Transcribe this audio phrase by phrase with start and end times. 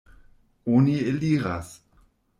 [0.77, 1.71] Oni eliras.